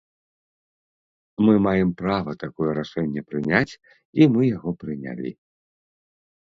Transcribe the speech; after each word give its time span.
Мы 1.45 1.53
маем 1.67 1.91
права 2.01 2.31
такое 2.45 2.71
рашэнне 2.81 3.21
прыняць, 3.33 3.79
і 4.23 4.31
мы 4.35 4.41
яго 4.55 4.69
прынялі. 4.87 5.31